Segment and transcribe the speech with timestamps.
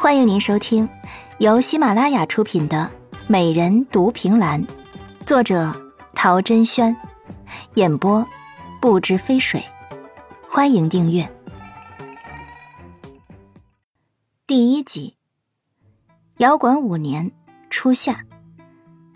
[0.00, 0.88] 欢迎您收听
[1.40, 2.90] 由喜马拉雅出品的
[3.26, 4.58] 《美人独凭栏》，
[5.26, 5.70] 作者
[6.14, 6.96] 陶珍轩，
[7.74, 8.26] 演播
[8.80, 9.62] 不知飞水。
[10.48, 11.30] 欢迎订阅。
[14.46, 15.16] 第一集。
[16.38, 17.30] 遥管五年
[17.68, 18.24] 初夏，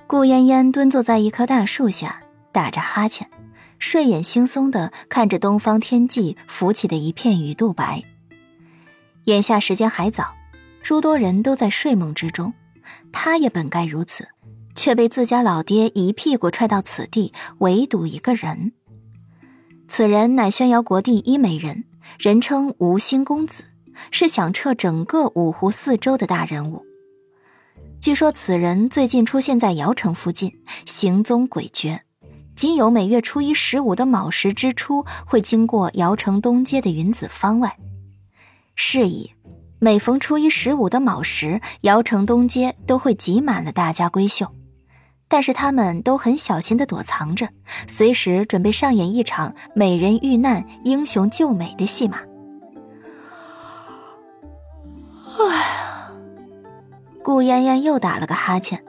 [0.06, 2.20] 顾嫣嫣蹲坐在一棵大树下，
[2.52, 3.30] 打着哈欠，
[3.78, 8.02] 睡眼惺忪的看着东方天际浮起的一片鱼肚白。
[9.24, 10.34] 眼下时间还早。
[10.84, 12.52] 诸多人都在睡梦之中，
[13.10, 14.28] 他也本该如此，
[14.74, 18.72] 却被自家老爹一屁股踹到此地，唯独一个人。
[19.88, 21.84] 此人乃宣瑶国第一美人，
[22.18, 23.64] 人称无心公子，
[24.10, 26.84] 是响彻整个五湖四周的大人物。
[27.98, 32.00] 据说此人最近出现在瑶城附近，行踪诡谲，
[32.54, 37.74] 仅有每月初一、十五的卯时之初，会经过瑶城东街的云子坊外。
[38.74, 39.30] 是以。
[39.84, 44.50] 每逢初一、十五的卯时，姚城东街都会挤满了大家闺秀，
[45.28, 47.46] 但是他们都很小心的躲藏着，
[47.86, 52.20] 随时准备上演一场美人遇难、英雄救美的戏码。
[55.38, 56.08] 唉，
[57.22, 58.82] 顾嫣嫣又打了个哈欠，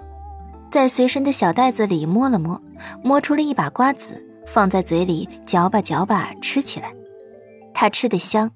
[0.71, 2.61] 在随身的小袋子里摸了摸，
[3.03, 6.93] 摸出了一把瓜子，放在嘴里嚼吧嚼吧吃起来，
[7.73, 8.49] 她吃的香。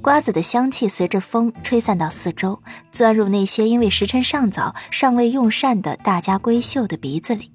[0.00, 7.52] 瓜子的香气随着风吹散到四周，钻入那些因为时辰尚早、尚未用膳的大家闺秀的鼻子里，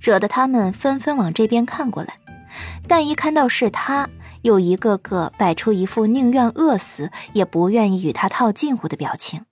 [0.00, 2.18] 惹得他们纷纷往这边看过来。
[2.88, 4.08] 但一看到是他，
[4.42, 9.44] 又一个个摆出一副宁愿饿死也不愿意与他套近乎的表情。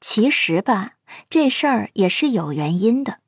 [0.00, 0.92] 其实吧，
[1.28, 3.18] 这事儿也是有原因的。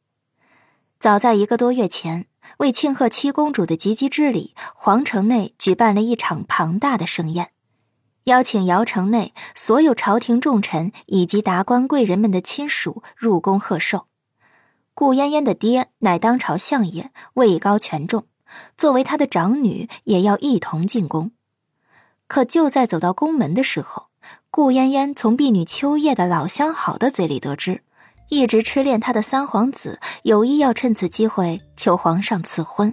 [0.99, 2.27] 早在一个多月前，
[2.59, 7.51] 为庆贺七公主的及笄之礼，皇城内举办了一场庞大的盛宴。
[8.29, 14.07] 邀请姚城内所有朝廷重臣以及达官贵人们的亲属入宫贺寿。
[14.93, 18.27] 顾嫣嫣的爹乃当朝相爷，位高权重，
[18.77, 21.31] 作为他的长女，也要一同进宫。
[22.27, 24.09] 可就在走到宫门的时候，
[24.51, 27.83] 顾嫣嫣从婢女秋叶的老相好的嘴里得知，
[28.29, 32.93] 一直痴恋她的三皇子有意要趁此机会求皇上赐婚。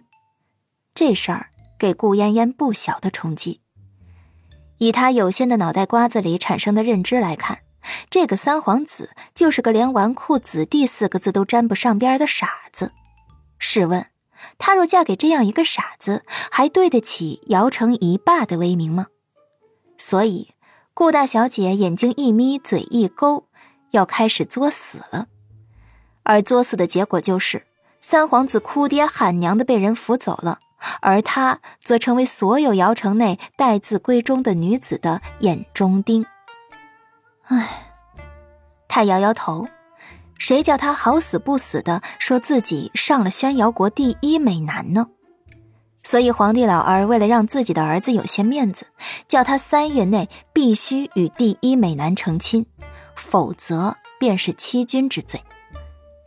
[0.94, 3.59] 这事儿给顾嫣嫣不小的冲击。
[4.78, 7.59] 以他有限的脑袋瓜子里产生的认知来看，
[8.09, 12.91] 这个三皇子就是个连“纨绔子弟”四个字都沾不上边的傻子。
[13.58, 14.08] 试问，
[14.58, 19.08] 她若嫁给这样一个傻子，还对得起姚城一霸的威名吗？
[19.97, 20.53] 所以，
[20.94, 23.47] 顾大小姐眼睛一眯，嘴一勾，
[23.92, 25.28] 要开始作死了。
[26.24, 27.66] 而作死的结果就是，
[28.02, 30.59] 三皇子哭爹喊娘的被人扶走了。
[31.01, 36.25] 而她则成为所有瑶城内待字闺中的女子的眼中钉。
[37.44, 37.68] 唉，
[38.88, 39.68] 他摇摇头，
[40.38, 45.07] 谁叫他好死不死的说自己上了宣瑶国第一美男呢？
[46.03, 48.88] 所以皇帝老儿为了让自己的儿子有些面子，
[49.28, 52.66] 叫他三月内必须与第一美男成亲，
[53.16, 55.44] 否则便是欺君之罪。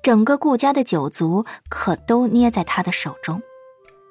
[0.02, 3.42] 整个顾家的九族可都捏在他的手中。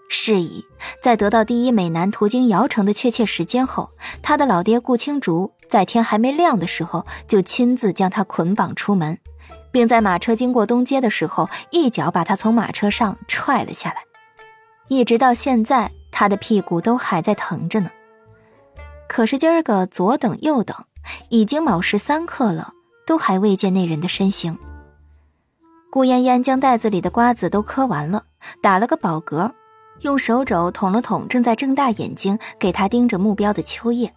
[0.10, 0.66] 是以，
[1.02, 3.90] 在得到第一美男途经瑶城的确切时间后，
[4.22, 9.20] 他的老爹顾青竹在天还没亮的时候就亲自将他捆绑出门，
[9.72, 13.98] 并在马车经过东街的时候一脚把他从马车上踹了下来。
[14.88, 17.92] 一直到现在，他的屁股都还在疼着呢。
[19.10, 20.86] 可是今儿个左等右等，
[21.30, 22.74] 已经卯时三刻了，
[23.06, 24.58] 都还未见那人的身形。
[25.92, 28.24] 顾嫣嫣将袋子里的瓜子都嗑完了，
[28.62, 29.52] 打了个饱嗝。
[30.02, 34.14] 用手肘捅了捅正在睁大眼睛给他盯着目标的秋叶。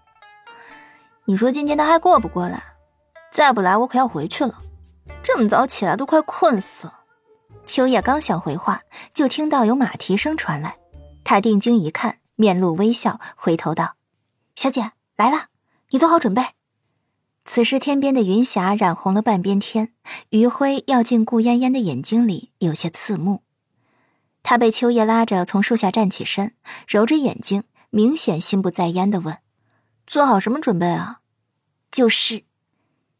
[1.25, 2.63] 你说今天他还过不过来？
[3.31, 4.61] 再不来我可要回去了。
[5.23, 6.95] 这么早起来都快困死了。
[7.65, 8.83] 秋叶刚想回话，
[9.15, 10.77] 就听到有马蹄声传来。
[11.23, 13.95] 他定睛一看，面露微笑，回头道
[14.57, 15.47] ：“小姐来了，
[15.91, 16.43] 你做好准备。”
[17.45, 19.93] 此时天边的云霞染红了半边天，
[20.31, 23.43] 余晖要进顾嫣嫣的眼睛里，有些刺目。
[24.51, 26.57] 他被秋叶拉着从树下站起身，
[26.89, 29.39] 揉着眼睛，明显心不在焉的问
[30.09, 31.21] ：“做好什么准备啊？”
[31.93, 32.43] 就是。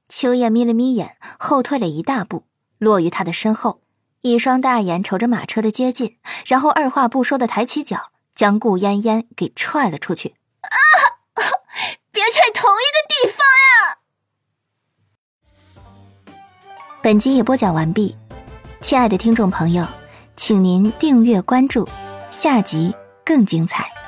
[0.09, 2.47] 秋叶眯了眯眼，后退了一大步，
[2.79, 3.81] 落于他的身后，
[4.23, 10.35] 一双大眼瞅着马车的接近，然后二话不说的抬起脚，将顾嫣嫣给踹了出去。
[10.63, 10.75] 啊！
[12.11, 13.39] 别踹同一个地方
[16.35, 16.43] 呀！
[17.01, 18.17] 本集也播讲完毕，
[18.81, 19.87] 亲爱的听众朋友。
[20.43, 21.87] 请您订阅关注，
[22.31, 22.95] 下集
[23.27, 24.00] 更精彩。